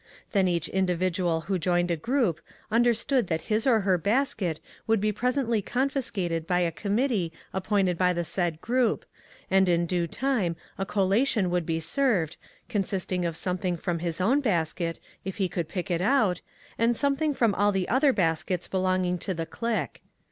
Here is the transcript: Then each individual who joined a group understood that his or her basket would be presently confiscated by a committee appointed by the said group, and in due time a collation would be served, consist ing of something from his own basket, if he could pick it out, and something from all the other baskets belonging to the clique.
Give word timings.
Then 0.31 0.47
each 0.47 0.67
individual 0.67 1.41
who 1.41 1.59
joined 1.59 1.91
a 1.91 1.95
group 1.95 2.41
understood 2.71 3.27
that 3.27 3.41
his 3.53 3.67
or 3.67 3.81
her 3.81 3.99
basket 3.99 4.59
would 4.87 4.99
be 4.99 5.11
presently 5.11 5.61
confiscated 5.61 6.47
by 6.47 6.61
a 6.61 6.71
committee 6.71 7.31
appointed 7.53 7.99
by 7.99 8.11
the 8.11 8.23
said 8.23 8.61
group, 8.61 9.05
and 9.51 9.69
in 9.69 9.85
due 9.85 10.07
time 10.07 10.55
a 10.79 10.87
collation 10.87 11.51
would 11.51 11.67
be 11.67 11.79
served, 11.79 12.37
consist 12.67 13.11
ing 13.11 13.25
of 13.25 13.37
something 13.37 13.77
from 13.77 13.99
his 13.99 14.19
own 14.19 14.39
basket, 14.41 14.99
if 15.23 15.37
he 15.37 15.47
could 15.47 15.69
pick 15.69 15.91
it 15.91 16.01
out, 16.01 16.41
and 16.79 16.95
something 16.97 17.31
from 17.31 17.53
all 17.53 17.71
the 17.71 17.87
other 17.87 18.11
baskets 18.11 18.67
belonging 18.67 19.19
to 19.19 19.35
the 19.35 19.45
clique. 19.45 20.01